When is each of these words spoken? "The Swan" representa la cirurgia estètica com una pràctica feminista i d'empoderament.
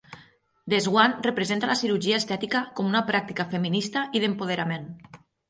"The 0.73 0.77
Swan" 0.85 1.11
representa 1.27 1.69
la 1.71 1.75
cirurgia 1.81 2.21
estètica 2.21 2.63
com 2.81 2.89
una 2.93 3.03
pràctica 3.11 3.47
feminista 3.53 4.05
i 4.21 4.25
d'empoderament. 4.27 4.91